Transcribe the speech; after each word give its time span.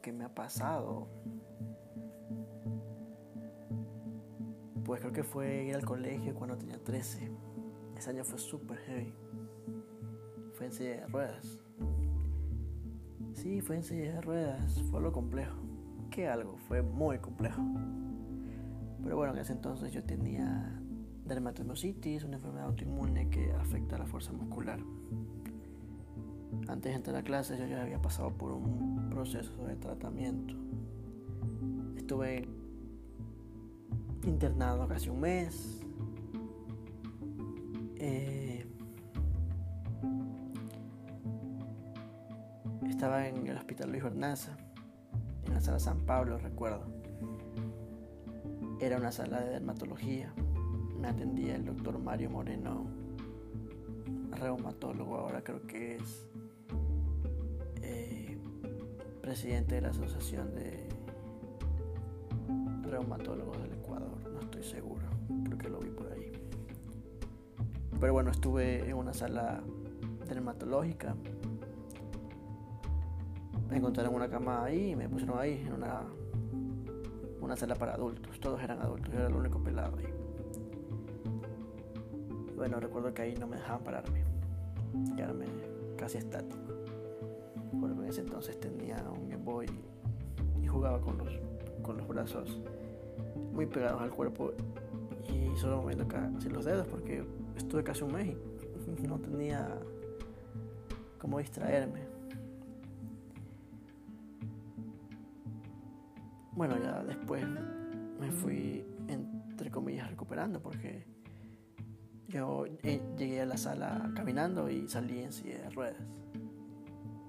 que 0.00 0.12
me 0.12 0.24
ha 0.24 0.34
pasado. 0.34 1.08
Pues 4.84 5.00
creo 5.00 5.12
que 5.12 5.24
fue 5.24 5.64
ir 5.64 5.74
al 5.74 5.84
colegio 5.84 6.34
cuando 6.34 6.56
tenía 6.56 6.82
13. 6.82 7.30
Ese 7.96 8.10
año 8.10 8.24
fue 8.24 8.38
súper 8.38 8.78
heavy. 8.78 9.12
Fue 10.54 10.66
en 10.66 10.72
silla 10.72 10.90
de 10.90 11.06
ruedas. 11.06 11.58
Sí, 13.34 13.60
fue 13.60 13.76
en 13.76 13.82
silla 13.82 14.14
de 14.14 14.20
ruedas. 14.20 14.82
Fue 14.90 14.98
algo 14.98 15.12
complejo. 15.12 15.56
¿Qué 16.10 16.28
algo? 16.28 16.56
Fue 16.68 16.82
muy 16.82 17.18
complejo. 17.18 17.62
Pero 19.02 19.16
bueno, 19.16 19.34
en 19.34 19.38
ese 19.40 19.52
entonces 19.52 19.92
yo 19.92 20.02
tenía 20.04 20.80
dermatomyositis, 21.26 22.24
una 22.24 22.36
enfermedad 22.36 22.66
autoinmune 22.66 23.28
que 23.28 23.52
afecta 23.52 23.96
a 23.96 23.98
la 24.00 24.06
fuerza 24.06 24.32
muscular. 24.32 24.80
Antes 26.68 26.92
de 26.92 26.96
entrar 26.96 27.16
a 27.16 27.22
clase 27.22 27.56
yo 27.58 27.66
ya 27.66 27.82
había 27.82 28.00
pasado 28.00 28.30
por 28.30 28.52
un 28.52 29.08
proceso 29.10 29.52
de 29.66 29.76
tratamiento. 29.76 30.54
Estuve 31.96 32.48
internado 34.24 34.86
casi 34.88 35.08
un 35.08 35.20
mes. 35.20 35.80
Eh, 37.96 38.66
estaba 42.88 43.28
en 43.28 43.46
el 43.46 43.56
hospital 43.56 43.90
Luis 43.90 44.02
Bernaza, 44.02 44.56
en 45.46 45.54
la 45.54 45.60
sala 45.60 45.78
San 45.78 46.00
Pablo, 46.00 46.38
recuerdo. 46.38 46.84
Era 48.80 48.98
una 48.98 49.12
sala 49.12 49.40
de 49.40 49.50
dermatología. 49.50 50.32
Me 51.00 51.08
atendía 51.08 51.56
el 51.56 51.64
doctor 51.64 51.98
Mario 51.98 52.30
Moreno, 52.30 52.86
reumatólogo, 54.32 55.16
ahora 55.16 55.42
creo 55.42 55.66
que 55.66 55.96
es 55.96 56.26
presidente 59.26 59.74
de 59.74 59.80
la 59.80 59.88
Asociación 59.88 60.54
de 60.54 60.86
Reumatólogos 62.88 63.60
del 63.60 63.72
Ecuador, 63.72 64.16
no 64.32 64.38
estoy 64.38 64.62
seguro, 64.62 65.04
porque 65.48 65.68
lo 65.68 65.80
vi 65.80 65.90
por 65.90 66.12
ahí. 66.12 66.30
Pero 67.98 68.12
bueno, 68.12 68.30
estuve 68.30 68.88
en 68.88 68.96
una 68.96 69.12
sala 69.12 69.64
dermatológica. 70.28 71.16
Me 73.68 73.78
encontraron 73.78 74.14
una 74.14 74.28
cama 74.28 74.62
ahí 74.62 74.90
y 74.90 74.96
me 74.96 75.08
pusieron 75.08 75.40
ahí 75.40 75.60
en 75.66 75.72
una, 75.72 76.02
una 77.40 77.56
sala 77.56 77.74
para 77.74 77.94
adultos. 77.94 78.38
Todos 78.38 78.62
eran 78.62 78.80
adultos, 78.80 79.12
yo 79.12 79.18
era 79.18 79.26
el 79.26 79.34
único 79.34 79.60
pelado 79.60 79.96
ahí. 79.98 80.14
Bueno, 82.54 82.78
recuerdo 82.78 83.12
que 83.12 83.22
ahí 83.22 83.34
no 83.34 83.48
me 83.48 83.56
dejaban 83.56 83.82
pararme, 83.82 84.22
quedarme 85.16 85.46
casi 85.96 86.18
estático 86.18 86.85
en 88.06 88.10
ese 88.10 88.20
entonces 88.20 88.60
tenía 88.60 89.04
un 89.10 89.28
Game 89.28 89.42
Boy 89.42 89.66
y 90.62 90.66
jugaba 90.68 91.00
con 91.00 91.18
los, 91.18 91.28
con 91.82 91.96
los 91.96 92.06
brazos 92.06 92.62
muy 93.52 93.66
pegados 93.66 94.00
al 94.00 94.10
cuerpo 94.10 94.52
y 95.28 95.56
solo 95.56 95.82
moviendo 95.82 96.06
casi 96.06 96.48
los 96.48 96.64
dedos 96.64 96.86
porque 96.86 97.24
estuve 97.56 97.82
casi 97.82 98.04
un 98.04 98.12
mes 98.12 98.36
y 98.96 99.02
no 99.08 99.18
tenía 99.18 99.76
cómo 101.18 101.40
distraerme. 101.40 102.04
Bueno, 106.52 106.76
ya 106.80 107.02
después 107.02 107.44
me 108.20 108.30
fui 108.30 108.86
entre 109.08 109.68
comillas 109.72 110.08
recuperando 110.08 110.62
porque 110.62 111.04
yo 112.28 112.66
eh, 112.84 113.02
llegué 113.18 113.40
a 113.40 113.46
la 113.46 113.56
sala 113.56 114.12
caminando 114.14 114.70
y 114.70 114.86
salí 114.86 115.22
en 115.22 115.32
silla 115.32 115.58
de 115.58 115.70
ruedas. 115.70 116.02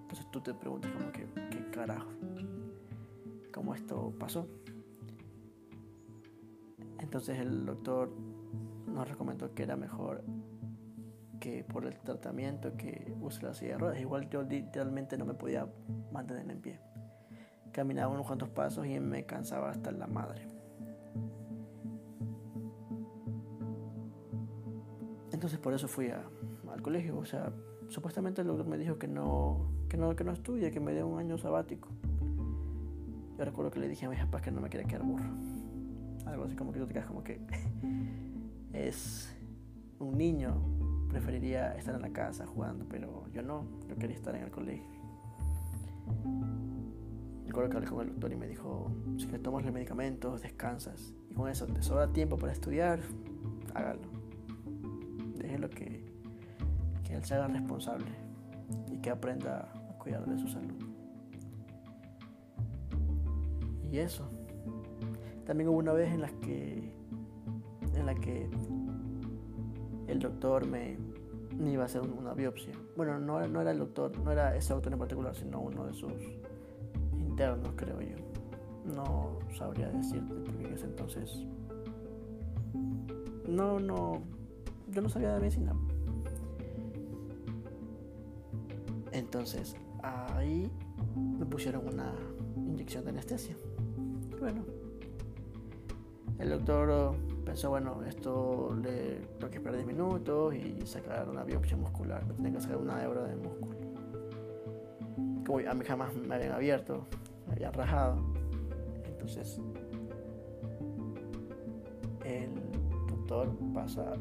Entonces 0.08 0.32
tú 0.32 0.40
te 0.40 0.54
preguntas 0.54 0.90
como 0.94 1.12
que, 1.12 1.28
¿qué 1.52 1.70
carajo? 1.70 2.08
¿Cómo 3.54 3.76
esto 3.76 4.14
pasó? 4.18 4.48
Entonces 7.00 7.38
el 7.40 7.66
doctor 7.66 8.10
nos 8.88 9.10
recomendó 9.10 9.54
que 9.54 9.64
era 9.64 9.76
mejor 9.76 10.24
que 11.42 11.66
por 11.66 11.86
el 11.86 12.00
tratamiento 12.00 12.78
que 12.78 13.14
use 13.20 13.44
la 13.44 13.54
silla 13.54 13.74
de 13.74 13.78
ruedas. 13.80 14.00
Igual 14.00 14.30
yo 14.30 14.44
literalmente 14.44 15.18
no 15.18 15.26
me 15.26 15.34
podía 15.34 15.68
mantener 16.14 16.50
en 16.50 16.62
pie. 16.62 16.80
Caminaba 17.74 18.14
unos 18.14 18.26
cuantos 18.26 18.48
pasos 18.48 18.88
y 18.88 18.98
me 19.02 19.26
cansaba 19.26 19.72
hasta 19.72 19.92
la 19.92 20.08
madre. 20.08 20.48
Entonces 25.34 25.60
por 25.60 25.74
eso 25.74 25.90
fui 25.90 26.10
al 26.10 26.82
colegio. 26.82 27.18
O 27.18 27.26
sea, 27.26 27.52
supuestamente 27.90 28.40
el 28.40 28.48
doctor 28.48 28.68
me 28.68 28.78
dijo 28.78 28.98
que 28.98 29.10
no, 29.10 29.77
que 29.88 29.98
no, 29.98 30.16
que 30.16 30.24
no 30.24 30.32
estudie, 30.32 30.72
que 30.72 30.80
me 30.80 30.94
dé 30.94 31.04
un 31.04 31.20
año 31.20 31.38
sabático. 31.38 31.90
Yo 33.38 33.46
recuerdo 33.46 33.72
que 33.72 33.80
le 33.80 33.88
dije 33.88 34.06
a 34.06 34.10
mis 34.10 34.20
papás 34.20 34.42
que 34.42 34.52
no 34.52 34.62
me 34.62 34.70
quería 34.70 34.88
quedar 34.88 35.04
burro. 35.04 35.30
Algo 36.26 36.44
así 36.44 36.56
como 36.56 36.74
que 36.74 36.80
tú 36.80 36.88
te 36.88 36.94
quedas 36.94 37.08
como 37.08 37.24
que 37.24 37.40
es 38.74 39.34
un 40.00 40.18
niño, 40.18 40.56
preferiría 41.10 41.76
estar 41.76 41.96
en 41.96 42.02
la 42.02 42.10
casa 42.10 42.46
jugando, 42.46 42.86
pero 42.90 43.26
yo 43.32 43.42
no, 43.42 43.66
yo 43.88 43.96
quería 43.96 44.16
estar 44.16 44.36
en 44.36 44.44
el 44.44 44.52
colegio. 44.52 44.98
Recuerdo 47.46 47.70
que 47.70 47.78
hablé 47.78 47.90
con 47.90 48.02
el 48.02 48.08
doctor 48.10 48.34
y 48.34 48.36
me 48.36 48.48
dijo, 48.48 48.92
si 49.18 49.28
que 49.28 49.40
tomas 49.40 49.64
los 49.64 49.74
medicamentos, 49.74 50.42
descansas, 50.42 51.14
y 51.30 51.34
con 51.34 51.50
eso 51.50 51.66
te 51.66 51.82
sobra 51.82 52.12
tiempo 52.12 52.38
para 52.38 52.52
estudiar, 52.52 53.00
hágalo. 53.74 54.02
Déjelo 55.38 55.70
que, 55.70 56.04
que 57.06 57.16
él 57.16 57.24
se 57.24 57.36
haga 57.36 57.48
responsable 57.48 58.28
y 58.92 58.98
que 59.00 59.10
aprenda 59.10 59.72
de 60.16 60.38
su 60.38 60.48
salud. 60.48 60.76
Y 63.92 63.98
eso. 63.98 64.30
También 65.46 65.70
hubo 65.70 65.78
una 65.78 65.94
vez 65.94 66.14
en 66.14 66.22
la 66.22 66.30
que 66.30 66.94
en 67.96 68.06
la 68.06 68.16
que 68.16 68.50
el 70.08 70.20
doctor 70.20 70.66
me, 70.66 70.98
iba 71.60 71.84
a 71.84 71.86
hacer 71.86 72.02
una 72.02 72.34
biopsia. 72.34 72.74
Bueno, 72.96 73.20
no, 73.20 73.46
no 73.48 73.62
era 73.62 73.72
el 73.72 73.80
doctor, 73.80 74.18
no 74.20 74.32
era 74.32 74.56
ese 74.56 74.74
doctor 74.74 74.94
en 74.94 75.00
particular, 75.00 75.36
sino 75.36 75.60
uno 75.60 75.86
de 75.86 75.94
sus 75.94 76.14
internos, 77.18 77.70
creo 77.76 78.00
yo. 78.02 78.16
No 78.96 79.40
sabría 79.58 79.90
decirte, 79.90 80.34
porque 80.34 80.68
en 80.68 80.74
ese 80.74 80.86
entonces 80.86 81.44
no, 83.48 83.80
no, 83.80 84.22
yo 84.90 85.02
no 85.02 85.10
sabía 85.10 85.34
de 85.34 85.40
medicina. 85.40 85.74
Entonces, 89.18 89.76
ahí 90.04 90.72
me 91.40 91.44
pusieron 91.44 91.88
una 91.88 92.14
inyección 92.56 93.04
de 93.04 93.10
anestesia. 93.10 93.58
bueno, 94.40 94.64
el 96.38 96.50
doctor 96.50 97.16
pensó, 97.44 97.72
bueno, 97.72 98.04
esto 98.04 98.78
le 98.80 99.16
tengo 99.40 99.50
que 99.50 99.58
esperar 99.58 99.78
10 99.78 99.88
minutos 99.88 100.54
y 100.54 100.86
sacar 100.86 101.28
una 101.28 101.44
biopsia 101.44 101.76
muscular, 101.78 102.24
me 102.28 102.34
tienen 102.36 102.54
que 102.54 102.62
sacar 102.62 102.78
una 102.78 103.04
hebra 103.04 103.24
de 103.24 103.36
músculo. 103.38 103.78
Como 105.48 105.68
a 105.68 105.74
mí 105.74 105.84
jamás 105.84 106.14
me 106.14 106.36
habían 106.36 106.52
abierto, 106.52 107.08
me 107.48 107.54
habían 107.54 107.74
rajado. 107.74 108.18
Entonces, 109.04 109.60
el 112.24 112.52
doctor 113.10 113.50
pasa 113.74 114.14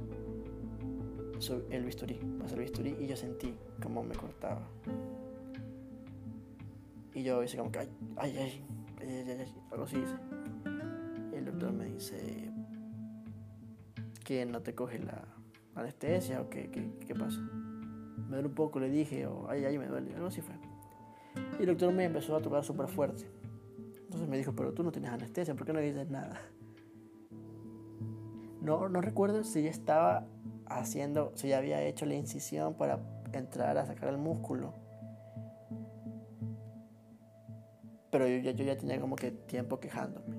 el 1.70 1.84
bisturí, 1.84 2.14
pasa 2.38 2.54
el 2.54 2.62
bisturí 2.62 2.96
y 2.98 3.06
yo 3.06 3.16
sentí 3.16 3.54
como 3.82 4.02
me 4.02 4.14
cortaba. 4.14 4.62
Y 7.14 7.22
yo 7.22 7.42
hice 7.42 7.56
como 7.56 7.70
que, 7.70 7.78
ay, 7.78 7.88
ay, 8.16 8.64
ay, 9.00 9.08
ay, 9.08 9.54
algo 9.70 9.84
así 9.84 9.96
dice. 9.96 10.14
Y 11.32 11.36
el 11.36 11.44
doctor 11.44 11.72
me 11.72 11.86
dice 11.86 12.50
que 14.24 14.44
no 14.44 14.60
te 14.60 14.74
coge 14.74 14.98
la 14.98 15.24
anestesia 15.74 16.40
o 16.40 16.48
qué, 16.48 16.70
qué 16.70 17.14
pasa. 17.14 17.40
Me 17.40 18.36
duele 18.36 18.48
un 18.48 18.54
poco, 18.54 18.80
le 18.80 18.90
dije, 18.90 19.26
o 19.26 19.48
ay, 19.48 19.64
ay, 19.64 19.78
me 19.78 19.86
duele, 19.86 20.14
algo 20.14 20.28
así 20.28 20.40
fue. 20.40 20.54
Y 21.58 21.62
el 21.62 21.66
doctor 21.66 21.92
me 21.92 22.04
empezó 22.04 22.36
a 22.36 22.40
tocar 22.40 22.64
súper 22.64 22.88
fuerte. 22.88 23.26
Entonces 24.04 24.28
me 24.28 24.38
dijo, 24.38 24.54
pero 24.54 24.72
tú 24.72 24.82
no 24.82 24.90
tienes 24.90 25.10
anestesia, 25.10 25.54
¿por 25.54 25.66
qué 25.66 25.72
no 25.72 25.80
dices 25.80 26.08
nada? 26.08 26.40
No, 28.62 28.88
no 28.88 29.00
recuerdo 29.00 29.44
si 29.44 29.62
ya 29.62 29.70
estaba 29.70 30.26
haciendo, 30.68 31.32
si 31.34 31.48
ya 31.48 31.58
había 31.58 31.82
hecho 31.82 32.06
la 32.06 32.14
incisión 32.14 32.74
para 32.74 33.00
entrar 33.32 33.78
a 33.78 33.86
sacar 33.86 34.08
el 34.08 34.18
músculo 34.18 34.86
pero 38.16 38.28
yo, 38.28 38.50
yo 38.50 38.64
ya 38.64 38.78
tenía 38.78 38.98
como 38.98 39.14
que 39.14 39.30
tiempo 39.30 39.78
quejándome. 39.78 40.36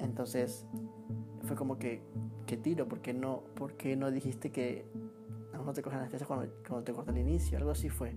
Entonces 0.00 0.66
fue 1.42 1.54
como 1.54 1.78
que, 1.78 2.02
¿qué 2.46 2.56
tiro? 2.56 2.88
¿Por 2.88 3.00
qué 3.00 3.14
no, 3.14 3.44
por 3.54 3.76
qué 3.76 3.94
no 3.94 4.10
dijiste 4.10 4.50
que 4.50 4.86
no 5.52 5.72
te 5.72 5.82
cogen 5.82 6.00
anestesia 6.00 6.26
cuando, 6.26 6.52
cuando 6.66 6.82
te 6.84 6.92
corta 6.92 7.12
el 7.12 7.18
inicio? 7.18 7.58
Algo 7.58 7.70
así 7.70 7.88
fue. 7.88 8.16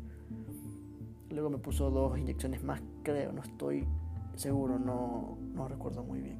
Luego 1.29 1.51
me 1.51 1.59
puso 1.59 1.91
dos 1.91 2.17
inyecciones 2.17 2.63
más, 2.63 2.81
creo, 3.03 3.31
no 3.31 3.43
estoy 3.43 3.87
seguro, 4.35 4.79
no, 4.79 5.37
no 5.53 5.67
recuerdo 5.67 6.03
muy 6.03 6.21
bien. 6.21 6.39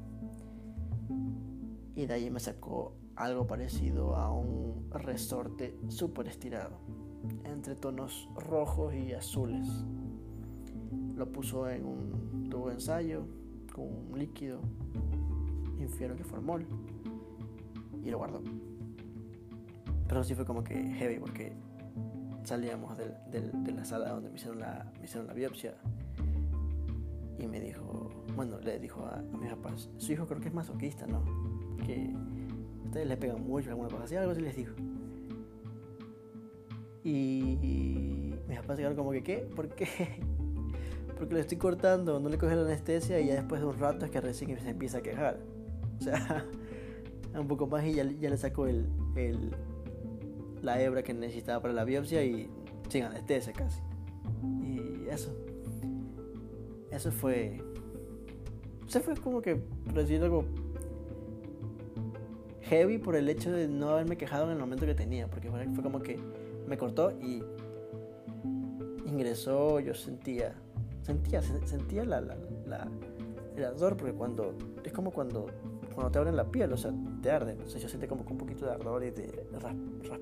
Y 1.94 2.06
de 2.06 2.14
ahí 2.14 2.30
me 2.30 2.40
sacó 2.40 2.94
algo 3.16 3.46
parecido 3.46 4.16
a 4.16 4.32
un 4.32 4.88
resorte 4.90 5.76
súper 5.88 6.28
estirado, 6.28 6.78
entre 7.44 7.74
tonos 7.74 8.28
rojos 8.36 8.94
y 8.94 9.12
azules 9.12 9.68
lo 11.20 11.30
puso 11.30 11.68
en 11.68 11.84
un 11.84 12.48
tubo 12.48 12.68
de 12.68 12.74
ensayo 12.76 13.26
con 13.74 13.84
un 13.84 14.18
líquido, 14.18 14.62
infiero 15.78 16.16
que 16.16 16.24
formol, 16.24 16.66
y 18.02 18.10
lo 18.10 18.16
guardó. 18.16 18.40
Pero 20.08 20.24
sí 20.24 20.34
fue 20.34 20.46
como 20.46 20.64
que 20.64 20.74
heavy 20.74 21.18
porque 21.18 21.52
salíamos 22.42 22.96
de 22.96 23.72
la 23.72 23.84
sala 23.84 24.12
donde 24.12 24.30
me 24.30 24.36
hicieron 24.36 24.60
la, 24.60 24.90
biopsia 25.34 25.74
y 27.38 27.46
me 27.46 27.60
dijo, 27.60 28.08
bueno, 28.34 28.58
le 28.58 28.78
dijo 28.78 29.04
a, 29.04 29.18
a 29.18 29.36
mis 29.38 29.50
papás, 29.50 29.90
su 29.98 30.12
hijo 30.12 30.26
creo 30.26 30.40
que 30.40 30.48
es 30.48 30.54
masoquista, 30.54 31.06
¿no? 31.06 31.22
Que 31.84 32.16
ustedes 32.90 33.06
le 33.06 33.16
pegan 33.16 33.40
mucho, 33.46 33.70
alguna 33.70 33.88
cosa 33.88 34.02
así, 34.02 34.16
algo 34.16 34.32
así 34.32 34.40
les 34.40 34.56
dijo. 34.56 34.74
Y 37.04 38.34
mis 38.48 38.58
papás 38.58 38.76
quedaron 38.76 38.96
como 38.96 39.12
que, 39.12 39.22
¿qué? 39.22 39.38
¿Por 39.54 39.68
qué? 39.68 39.86
Porque 41.16 41.34
le 41.34 41.40
estoy 41.40 41.56
cortando, 41.56 42.18
no 42.18 42.28
le 42.28 42.36
coge 42.36 42.56
la 42.56 42.62
anestesia 42.62 43.20
y 43.20 43.28
ya 43.28 43.34
después 43.34 43.60
de 43.60 43.68
un 43.68 43.78
rato 43.78 44.04
es 44.04 44.10
que 44.10 44.20
recién 44.20 44.58
se 44.58 44.70
empieza 44.70 44.98
a 44.98 45.02
quejar. 45.02 45.38
O 46.00 46.02
sea, 46.02 46.44
un 47.38 47.46
poco 47.46 47.68
más 47.68 47.84
y 47.84 47.94
ya, 47.94 48.04
le 48.04 48.36
sacó 48.36 48.66
el, 48.66 48.88
el, 49.14 49.54
la 50.60 50.82
hebra 50.82 51.04
que 51.04 51.14
necesitaba 51.14 51.62
para 51.62 51.72
la 51.72 51.84
biopsia 51.84 52.24
y 52.24 52.50
sin 52.88 53.04
anestesia 53.04 53.52
casi. 53.52 53.80
Y 54.64 55.06
eso. 55.08 55.32
Eso 56.90 57.12
fue. 57.12 57.62
Se 58.88 58.98
fue 58.98 59.14
como 59.14 59.40
que 59.40 59.62
recibiendo 59.94 60.26
algo 60.26 60.44
heavy 62.70 62.98
por 62.98 63.16
el 63.16 63.28
hecho 63.28 63.52
de 63.52 63.68
no 63.68 63.90
haberme 63.90 64.16
quejado 64.16 64.46
en 64.46 64.52
el 64.52 64.58
momento 64.58 64.86
que 64.86 64.94
tenía. 64.94 65.26
Porque 65.28 65.50
fue, 65.50 65.82
como 65.82 66.00
que 66.00 66.18
me 66.66 66.78
cortó 66.78 67.10
y 67.20 67.42
ingresó, 69.04 69.80
yo 69.80 69.92
sentía 69.92 70.54
sentía, 71.02 71.42
sentía 71.42 72.04
la, 72.04 72.20
la, 72.20 72.36
la, 72.66 72.88
el 73.56 73.64
ardor, 73.64 73.96
porque 73.96 74.12
cuando, 74.12 74.54
es 74.84 74.92
como 74.92 75.10
cuando, 75.10 75.46
cuando 75.94 76.10
te 76.10 76.18
abren 76.18 76.36
la 76.36 76.44
piel, 76.44 76.72
o 76.72 76.76
sea, 76.76 76.92
te 77.22 77.30
arde, 77.30 77.56
o 77.64 77.68
sea, 77.68 77.80
yo 77.80 77.88
sentí 77.88 78.06
como 78.06 78.22
un 78.22 78.38
poquito 78.38 78.66
de 78.66 78.72
ardor 78.72 79.04
y 79.04 79.10
de 79.10 79.46
raspa, 79.52 80.18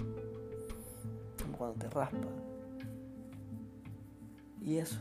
como 1.43 1.59
cuando 1.59 1.79
te 1.79 1.89
raspa. 1.91 2.29
Y 4.61 4.77
eso. 4.77 5.01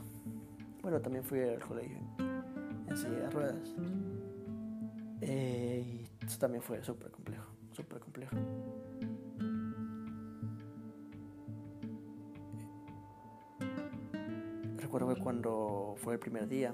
Bueno, 0.81 1.01
también 1.01 1.23
fui 1.23 1.41
al 1.41 1.59
colegio 1.59 1.97
en 2.87 2.97
silla 2.97 3.19
de 3.19 3.29
ruedas. 3.29 3.75
Eh, 5.21 6.06
eso 6.27 6.37
también 6.39 6.61
fue 6.61 6.83
súper 6.83 7.09
complejo, 7.09 7.45
súper 7.71 7.99
complejo. 7.99 8.35
recuerdo 14.79 15.13
que 15.13 15.21
cuando 15.21 15.95
fue 15.97 16.13
el 16.13 16.19
primer 16.19 16.47
día, 16.47 16.73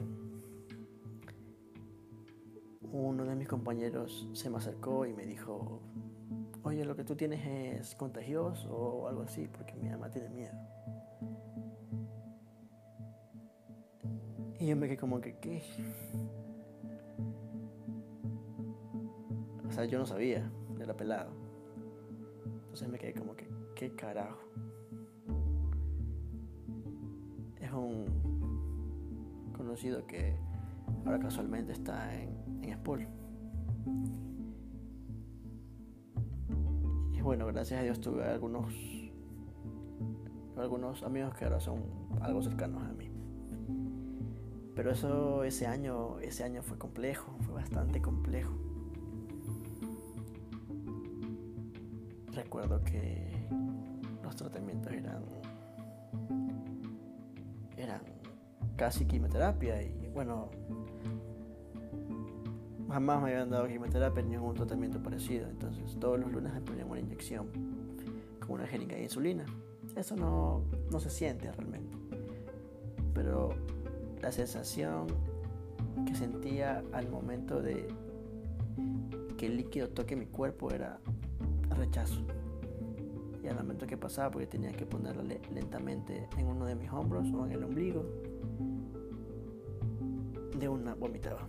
uno 2.91 3.25
de 3.25 3.35
mis 3.35 3.47
compañeros 3.47 4.29
se 4.33 4.51
me 4.51 4.57
acercó 4.57 5.05
y 5.07 5.13
me 5.13 5.25
dijo, 5.25 5.81
oye, 6.61 6.85
lo 6.85 6.95
que 6.95 7.03
tú 7.03 7.15
tienes 7.15 7.45
es 7.45 7.95
contagioso 7.95 8.69
o 8.69 9.07
algo 9.07 9.23
así, 9.23 9.47
porque 9.47 9.73
mi 9.73 9.89
mamá 9.89 10.11
tiene 10.11 10.29
miedo. 10.29 10.53
Y 14.59 14.67
yo 14.67 14.75
me 14.75 14.87
quedé 14.87 14.97
como 14.97 15.19
que, 15.19 15.37
¿qué? 15.39 15.63
O 19.73 19.75
sea, 19.75 19.85
yo 19.85 19.97
no 19.97 20.05
sabía, 20.05 20.47
era 20.79 20.95
pelado. 20.95 21.31
Entonces 22.45 22.87
me 22.89 22.99
quedé 22.99 23.15
como 23.15 23.35
que, 23.35 23.49
¿qué 23.73 23.89
carajo? 23.95 24.37
un 27.75 28.05
conocido 29.57 30.05
que 30.05 30.35
ahora 31.03 31.17
casualmente 31.17 31.71
está 31.71 32.13
en, 32.13 32.37
en. 32.61 33.07
Y 37.13 37.21
bueno, 37.21 37.47
gracias 37.47 37.79
a 37.79 37.83
Dios 37.83 37.99
tuve 37.99 38.25
algunos 38.25 38.71
algunos 40.55 41.01
amigos 41.01 41.33
que 41.33 41.45
ahora 41.45 41.59
son 41.59 41.81
algo 42.21 42.43
cercanos 42.43 42.83
a 42.83 42.93
mí. 42.93 43.09
Pero 44.75 44.91
eso 44.91 45.43
ese 45.43 45.65
año, 45.65 46.19
ese 46.19 46.43
año 46.43 46.61
fue 46.61 46.77
complejo, 46.77 47.35
fue 47.41 47.55
bastante 47.55 48.03
complejo. 48.03 48.62
Recuerdo 52.35 52.83
que 52.83 53.47
los 54.23 54.35
tratamientos 54.35 54.91
eran 54.91 55.23
eran 57.77 58.01
casi 58.75 59.05
quimioterapia 59.05 59.81
y 59.81 60.09
bueno, 60.13 60.49
jamás 62.89 63.21
me 63.21 63.31
habían 63.31 63.49
dado 63.49 63.67
quimioterapia 63.67 64.23
ni 64.23 64.37
un 64.37 64.53
tratamiento 64.53 65.01
parecido. 65.01 65.47
Entonces 65.47 65.97
todos 65.99 66.19
los 66.19 66.31
lunes 66.31 66.53
me 66.53 66.61
ponían 66.61 66.89
una 66.89 66.99
inyección 66.99 67.47
con 68.39 68.51
una 68.51 68.67
jeringa 68.67 68.95
de 68.95 69.03
insulina. 69.03 69.45
Eso 69.95 70.15
no, 70.15 70.63
no 70.91 70.99
se 70.99 71.09
siente 71.09 71.51
realmente. 71.51 71.97
Pero 73.13 73.49
la 74.21 74.31
sensación 74.31 75.07
que 76.07 76.15
sentía 76.15 76.83
al 76.93 77.09
momento 77.09 77.61
de 77.61 77.87
que 79.37 79.45
el 79.47 79.57
líquido 79.57 79.89
toque 79.89 80.15
mi 80.15 80.25
cuerpo 80.25 80.71
era 80.71 80.99
rechazo 81.73 82.23
y 83.43 83.47
al 83.47 83.55
momento 83.55 83.85
que 83.85 83.97
pasaba, 83.97 84.31
porque 84.31 84.47
tenía 84.47 84.71
que 84.71 84.85
ponerla 84.85 85.23
lentamente 85.53 86.29
en 86.37 86.47
uno 86.47 86.65
de 86.65 86.75
mis 86.75 86.89
hombros 86.91 87.27
o 87.33 87.45
en 87.45 87.51
el 87.51 87.63
ombligo, 87.63 88.05
de 90.57 90.69
una 90.69 90.95
vomitaba. 90.95 91.45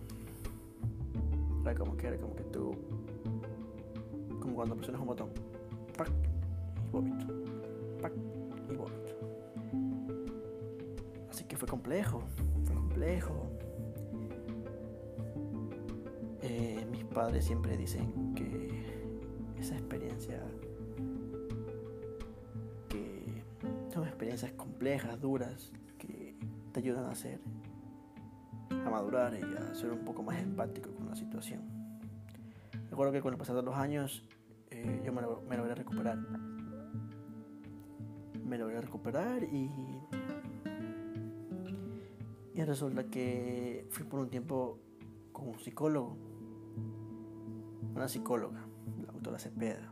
Era 1.61 1.73
como 1.73 1.95
que 1.95 2.07
era 2.07 2.17
como 2.17 2.35
que 2.35 2.43
tú, 2.43 2.75
como 4.41 4.55
cuando 4.55 4.75
presionas 4.75 5.01
un 5.01 5.07
botón, 5.07 5.29
y 5.97 6.91
vomito, 6.91 7.33
y. 8.67 8.91
Así 11.29 11.45
que 11.45 11.55
fue 11.55 11.67
complejo, 11.67 12.23
fue 12.65 12.75
complejo. 12.75 13.47
Eh, 16.41 16.85
mis 16.91 17.05
padres 17.05 17.45
siempre 17.45 17.77
dicen 17.77 18.35
que 18.35 18.74
esa 19.65 19.75
experiencia 19.75 20.39
experiencias 24.15 24.53
complejas, 24.53 25.19
duras, 25.19 25.71
que 25.97 26.35
te 26.71 26.79
ayudan 26.79 27.05
a 27.05 27.11
hacer, 27.11 27.39
a 28.69 28.89
madurar 28.89 29.33
y 29.33 29.43
a 29.55 29.75
ser 29.75 29.91
un 29.91 30.05
poco 30.05 30.23
más 30.23 30.41
empático 30.41 30.89
con 30.91 31.09
la 31.09 31.15
situación. 31.15 31.61
Recuerdo 32.89 33.11
que 33.11 33.21
con 33.21 33.33
el 33.33 33.37
pasar 33.37 33.57
de 33.57 33.63
los 33.63 33.75
años 33.75 34.23
eh, 34.71 35.01
yo 35.05 35.11
me, 35.11 35.21
me 35.49 35.57
logré 35.57 35.75
recuperar. 35.75 36.17
Me 38.45 38.57
logré 38.57 38.79
recuperar 38.79 39.43
y, 39.43 39.69
y 42.53 42.63
resulta 42.63 43.03
que 43.05 43.85
fui 43.89 44.05
por 44.05 44.21
un 44.21 44.29
tiempo 44.29 44.79
con 45.33 45.49
un 45.49 45.59
psicólogo, 45.59 46.15
una 47.93 48.07
psicóloga, 48.07 48.64
doctora 49.25 49.39
Cepeda. 49.39 49.89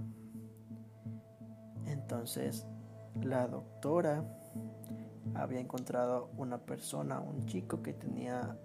Entonces 1.88 2.68
la 3.24 3.48
doctora 3.48 4.24
había 5.34 5.60
encontrado 5.60 6.30
una 6.38 6.60
persona, 6.60 7.20
un 7.20 7.48
chico 7.48 7.82
que 7.82 7.94
tenía 7.94 8.56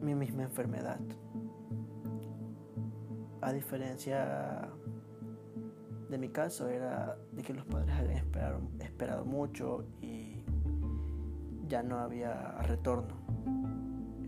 mi 0.00 0.14
misma 0.14 0.44
enfermedad. 0.44 1.00
A 3.42 3.52
diferencia 3.52 4.70
de 6.08 6.18
mi 6.18 6.30
caso, 6.30 6.68
era 6.68 7.18
de 7.32 7.42
que 7.42 7.52
los 7.52 7.66
padres 7.66 7.94
habían 7.94 8.16
esperado, 8.16 8.60
esperado 8.80 9.24
mucho 9.26 9.84
y 10.00 10.42
ya 11.68 11.82
no 11.82 11.98
había 11.98 12.56
retorno. 12.62 13.14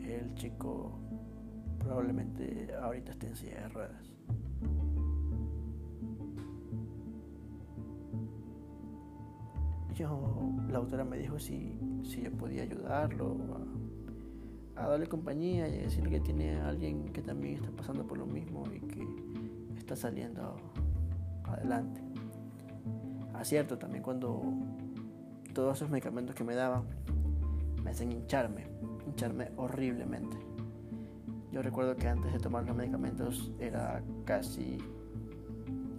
El 0.02 0.35
chico 0.35 1.01
probablemente 1.83 2.75
ahorita 2.81 3.12
esté 3.12 3.27
en 3.29 3.37
silla 3.37 3.61
de 3.61 3.69
ruedas. 3.69 4.12
yo, 9.95 10.53
la 10.69 10.79
autora 10.79 11.05
me 11.05 11.19
dijo 11.19 11.39
si, 11.39 11.79
si 12.05 12.23
yo 12.23 12.31
podía 12.33 12.62
ayudarlo 12.62 13.37
a, 14.77 14.89
darle 14.89 15.07
compañía 15.07 15.69
y 15.69 15.79
decirle 15.79 16.11
que 16.11 16.21
tiene 16.21 16.61
alguien 16.61 17.12
que 17.12 17.23
también 17.23 17.55
está 17.55 17.71
pasando 17.71 18.07
por 18.07 18.19
lo 18.19 18.27
mismo 18.27 18.65
y 18.75 18.81
que 18.81 19.07
está 19.79 19.95
saliendo 19.95 20.57
adelante. 21.45 22.01
Acierto 23.35 23.79
también 23.79 24.03
cuando 24.03 24.43
todos 25.55 25.77
esos 25.77 25.91
medicamentos 25.91 26.35
que 26.35 26.45
me 26.45 26.55
daban 26.55 26.85
me 27.85 27.91
hacen 27.91 28.12
hincharme, 28.12 28.67
hincharme 29.07 29.51
horriblemente. 29.57 30.51
Yo 31.52 31.61
recuerdo 31.61 31.94
que 31.97 32.09
antes 32.09 32.32
de 32.32 32.38
tomar 32.38 32.64
los 32.64 32.75
medicamentos 32.75 33.52
era 33.59 34.02
casi 34.25 34.78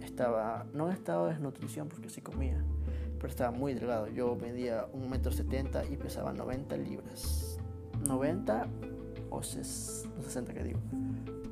estaba 0.02 0.66
no 0.72 0.88
en 0.88 0.94
estado 0.94 1.26
de 1.26 1.32
desnutrición 1.32 1.88
porque 1.88 2.08
sí 2.08 2.20
comía, 2.20 2.62
pero 3.16 3.28
estaba 3.28 3.50
muy 3.50 3.74
delgado. 3.74 4.08
Yo 4.08 4.36
medía 4.36 4.86
un 4.92 5.08
metro 5.08 5.30
setenta 5.32 5.84
y 5.84 5.96
pesaba 5.96 6.32
90 6.32 6.76
libras. 6.76 7.58
90 8.06 8.66
o 9.30 9.42
60 9.42 10.54
que 10.54 10.64
digo. 10.64 10.80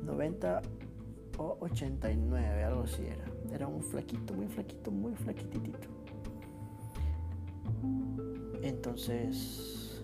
90 0.05 0.61
o 1.37 1.57
89, 1.61 2.63
algo 2.63 2.83
así 2.83 3.05
era. 3.05 3.25
Era 3.53 3.67
un 3.67 3.81
flaquito, 3.81 4.33
muy 4.33 4.47
flaquito, 4.47 4.91
muy 4.91 5.15
flaquitito. 5.15 5.79
Entonces, 8.61 10.03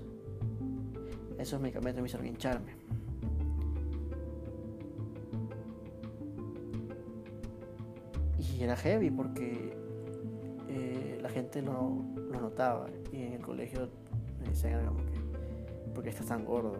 esos 1.38 1.62
medicamentos 1.62 2.01
me 2.01 2.08
hicieron 2.08 2.27
hincharme. 2.27 2.74
Y 8.60 8.63
era 8.63 8.75
heavy 8.75 9.10
porque 9.10 9.74
eh, 10.68 11.18
la 11.22 11.30
gente 11.30 11.62
lo, 11.62 12.04
lo, 12.30 12.42
notaba 12.42 12.88
y 13.10 13.24
en 13.24 13.34
el 13.34 13.42
colegio 13.42 13.89
me 14.42 14.50
decían 14.50 14.86
como 14.86 15.00
que, 15.06 15.94
¿por 15.96 16.04
qué 16.04 16.10
estás 16.10 16.25
tan 16.25 16.44
gordo? 16.44 16.75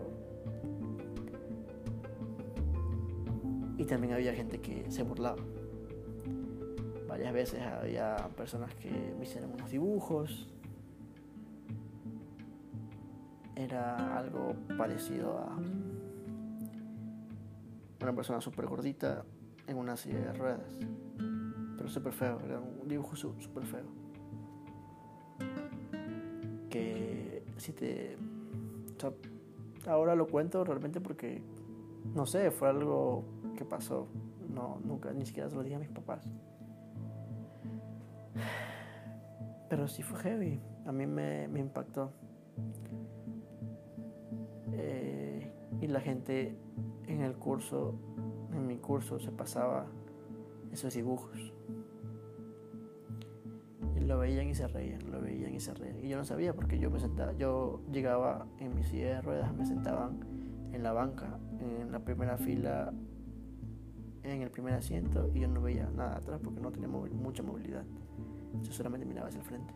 Y 3.78 3.86
también 3.86 4.14
había 4.14 4.34
gente 4.34 4.60
que 4.60 4.92
se 4.92 5.04
burlaba. 5.04 5.42
Varias 7.08 7.32
veces 7.32 7.62
había 7.62 8.18
personas 8.36 8.76
que 8.76 8.92
me 9.18 9.24
hicieron 9.24 9.54
unos 9.54 9.72
dibujos. 9.72 10.50
Era 13.56 14.18
algo 14.18 14.54
parecido 14.78 15.38
a 15.38 15.58
una 18.02 18.14
persona 18.14 18.42
súper 18.42 18.66
gordita 18.66 19.24
en 19.66 19.78
una 19.78 19.96
silla 19.96 20.20
de 20.20 20.34
ruedas. 20.34 20.78
Pero 21.80 21.90
súper 21.90 22.12
feo, 22.12 22.42
era 22.44 22.60
un 22.60 22.90
dibujo 22.90 23.16
súper 23.16 23.64
feo. 23.64 23.86
Que 26.70 27.42
si 27.56 27.72
te... 27.72 28.18
ahora 29.88 30.14
lo 30.14 30.28
cuento 30.28 30.66
realmente 30.66 31.00
porque, 31.00 31.42
no 32.14 32.26
sé, 32.26 32.52
fue 32.52 32.68
algo 32.68 33.24
que 33.56 33.64
pasó. 33.64 34.10
No, 34.54 34.82
nunca, 34.84 35.14
ni 35.14 35.26
siquiera 35.26 35.50
se 35.50 35.56
lo 35.56 35.64
dije 35.64 35.78
a 35.78 35.80
mis 35.80 35.88
papás. 35.88 36.30
Pero 39.70 39.88
sí 39.88 40.04
fue 40.04 40.20
heavy. 40.20 40.60
A 40.86 40.92
mí 40.92 41.08
me, 41.08 41.48
me 41.48 41.62
impactó. 41.62 42.12
Eh, 44.74 45.50
y 45.80 45.88
la 45.88 46.02
gente 46.02 46.58
en 47.08 47.22
el 47.22 47.36
curso, 47.36 47.96
en 48.52 48.68
mi 48.68 48.80
curso, 48.80 49.18
se 49.18 49.32
pasaba 49.32 49.86
esos 50.72 50.94
dibujos. 50.94 51.54
Y 53.96 54.00
lo 54.02 54.20
veían 54.20 54.48
y 54.48 54.56
se 54.56 54.68
reían, 54.68 55.12
lo 55.12 55.22
veían 55.22 55.54
y 55.54 55.60
se 55.60 55.74
reían. 55.74 56.04
Y 56.04 56.10
yo 56.10 56.18
no 56.18 56.26
sabía 56.26 56.54
porque 56.54 56.80
yo 56.80 56.90
me 56.90 57.00
sentaba, 57.00 57.34
yo 57.34 57.82
llegaba 57.92 58.48
en 58.60 58.76
mi 58.76 58.84
silla 58.84 59.16
de 59.16 59.22
ruedas, 59.22 59.54
me 59.56 59.66
sentaban 59.66 60.20
en 60.72 60.84
la 60.84 60.94
banca, 60.94 61.40
en 61.60 61.92
la 61.92 62.00
primera 62.00 62.38
fila 62.38 62.94
en 64.24 64.42
el 64.42 64.52
primer 64.52 64.74
asiento 64.74 65.30
y 65.34 65.40
yo 65.42 65.48
no 65.48 65.62
veía 65.62 65.90
nada 65.96 66.18
atrás 66.18 66.40
porque 66.44 66.60
no 66.62 66.72
tenía 66.72 66.88
mucha 66.88 67.44
movilidad. 67.44 67.84
Yo 68.62 68.72
solamente 68.72 69.06
miraba 69.06 69.28
hacia 69.28 69.40
el 69.40 69.46
frente. 69.46 69.74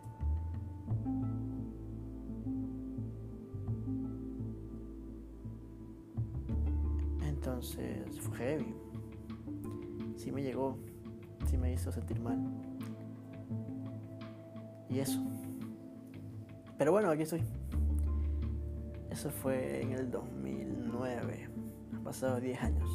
Entonces 7.21 8.19
fue 8.19 8.37
heavy. 8.37 8.75
Sí 10.23 10.31
me 10.31 10.41
llegó, 10.41 10.77
sí 11.49 11.57
me 11.57 11.73
hizo 11.73 11.91
sentir 11.91 12.21
mal. 12.21 12.39
Y 14.89 14.99
eso. 14.99 15.19
Pero 16.77 16.93
bueno, 16.93 17.09
aquí 17.09 17.23
estoy. 17.23 17.43
Eso 19.09 19.29
fue 19.29 19.81
en 19.81 19.91
el 19.91 20.09
2009. 20.09 21.49
Han 21.93 22.03
pasado 22.03 22.39
10 22.39 22.61
años. 22.61 22.89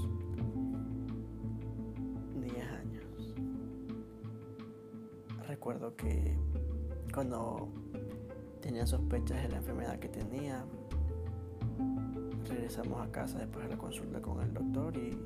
recuerdo 5.46 5.96
que 5.96 6.34
cuando 7.12 7.68
tenía 8.62 8.86
sospechas 8.86 9.42
de 9.42 9.48
la 9.48 9.56
enfermedad 9.56 9.98
que 9.98 10.08
tenía, 10.08 10.64
regresamos 12.46 13.06
a 13.06 13.10
casa 13.10 13.40
después 13.40 13.64
de 13.64 13.72
la 13.74 13.76
consulta 13.76 14.22
con 14.22 14.40
el 14.40 14.54
doctor 14.54 14.96
y 14.96 15.18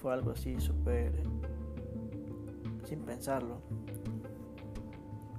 fue 0.00 0.14
algo 0.14 0.30
así 0.30 0.58
súper 0.58 1.12
sin 2.84 3.00
pensarlo. 3.00 3.60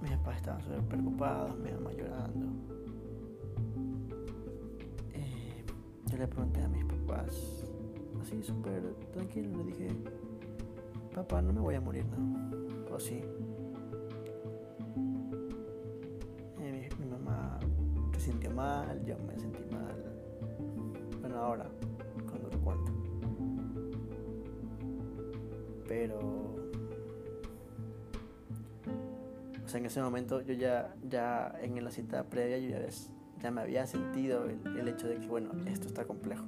Mis 0.01 0.11
papás 0.11 0.37
estaban 0.37 0.61
súper 0.61 0.81
preocupados, 0.83 1.57
mi 1.59 1.71
mamá 1.71 1.91
llorando. 1.93 2.47
Eh, 5.13 5.63
yo 6.05 6.17
le 6.17 6.27
pregunté 6.27 6.61
a 6.61 6.67
mis 6.67 6.85
papás, 6.85 7.65
así 8.21 8.43
súper 8.43 8.93
tranquilo, 9.11 9.57
le 9.57 9.63
dije, 9.65 9.87
papá, 11.13 11.41
no 11.41 11.53
me 11.53 11.59
voy 11.59 11.75
a 11.75 11.81
morir, 11.81 12.05
¿no? 12.05 12.95
O 12.95 12.99
sí. 12.99 13.21
sintió 18.21 18.51
mal, 18.51 19.03
yo 19.03 19.17
me 19.25 19.37
sentí 19.39 19.63
mal. 19.73 19.95
Bueno, 21.21 21.37
ahora, 21.37 21.65
sea, 29.71 29.79
en 29.79 29.85
ese 29.85 30.01
momento 30.01 30.41
yo 30.41 30.53
ya, 30.53 30.93
ya 31.09 31.53
en 31.61 31.83
la 31.83 31.91
cita 31.91 32.23
previa, 32.25 32.57
yo 32.57 32.69
ya, 32.69 32.81
ya 33.41 33.51
me 33.51 33.61
había 33.61 33.87
sentido 33.87 34.45
el, 34.45 34.59
el 34.77 34.87
hecho 34.87 35.07
de 35.07 35.19
que, 35.19 35.27
bueno, 35.27 35.51
esto 35.65 35.87
está 35.87 36.05
complejo. 36.05 36.45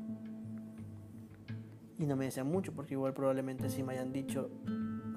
Y 1.98 2.06
no 2.06 2.16
me 2.16 2.26
decían 2.26 2.48
mucho, 2.48 2.74
porque 2.74 2.96
igual 2.96 3.14
probablemente 3.14 3.70
si 3.70 3.82
me 3.82 3.94
hayan 3.94 4.12
dicho, 4.12 4.50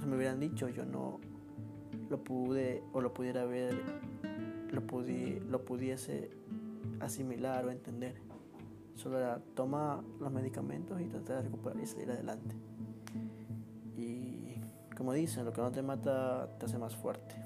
o 0.03 0.07
me 0.07 0.17
hubieran 0.17 0.39
dicho, 0.39 0.69
yo 0.69 0.85
no 0.85 1.21
lo 2.09 2.23
pude 2.23 2.83
o 2.93 3.01
lo 3.01 3.13
pudiera 3.13 3.45
ver, 3.45 3.75
lo, 4.71 4.83
lo 5.51 5.65
pudiese 5.65 6.31
asimilar 7.01 7.65
o 7.65 7.71
entender. 7.71 8.15
Solo 8.95 9.19
era 9.19 9.41
toma 9.55 10.03
los 10.21 10.33
medicamentos 10.33 11.01
y 11.01 11.07
trata 11.07 11.37
de 11.37 11.43
recuperar 11.43 11.81
y 11.81 11.87
salir 11.87 12.11
adelante. 12.11 12.55
Y 13.97 14.61
como 14.97 15.13
dicen, 15.13 15.45
lo 15.45 15.53
que 15.53 15.61
no 15.61 15.73
te 15.73 15.83
mata 15.83 16.49
te 16.59 16.67
hace 16.67 16.79
más 16.79 16.95
fuerte. 16.95 17.46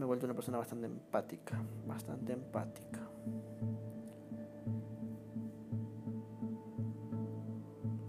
Me 0.00 0.04
he 0.04 0.06
vuelto 0.06 0.24
una 0.24 0.34
persona 0.34 0.56
bastante 0.56 0.86
empática, 0.86 1.62
bastante 1.86 2.32
empática. 2.32 3.00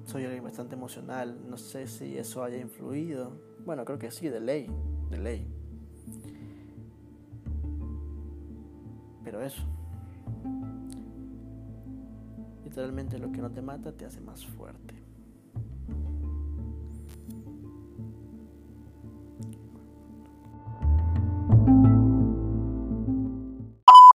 Soy 0.06 0.24
alguien 0.24 0.42
bastante 0.42 0.76
emocional, 0.76 1.38
no 1.50 1.58
sé 1.58 1.88
si 1.88 2.18
eso 2.18 2.46
haya 2.46 2.60
influido. 2.60 3.34
Bueno, 3.66 3.84
creo 3.84 4.00
que 4.00 4.10
sí, 4.10 4.30
de 4.30 4.40
ley, 4.40 4.72
de 5.10 5.18
ley. 5.18 5.46
Pero 9.26 9.42
eso. 9.42 9.64
Literalmente 12.64 13.20
lo 13.20 13.34
que 13.34 13.42
no 13.42 13.52
te 13.52 13.62
mata 13.62 13.92
te 13.92 14.06
hace 14.06 14.22
más 14.22 14.46
fuerte. 14.46 14.96